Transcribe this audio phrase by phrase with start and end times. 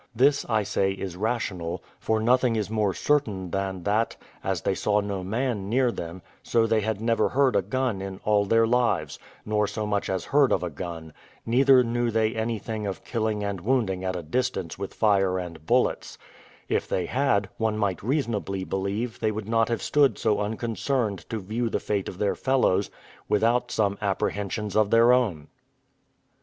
[0.15, 4.99] This, I say, is rational; for nothing is more certain than that, as they saw
[4.99, 9.19] no man near them, so they had never heard a gun in all their lives,
[9.45, 11.13] nor so much as heard of a gun;
[11.45, 16.17] neither knew they anything of killing and wounding at a distance with fire and bullets:
[16.67, 21.37] if they had, one might reasonably believe they would not have stood so unconcerned to
[21.39, 22.89] view the fate of their fellows,
[23.29, 25.47] without some apprehensions of their own.